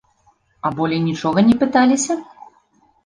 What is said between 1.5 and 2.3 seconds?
пыталіся?